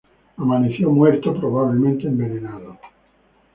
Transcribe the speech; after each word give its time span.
Amaneció 0.39 0.89
muerto, 0.89 1.31
probablemente 1.39 2.07
envenenado. 2.07 2.79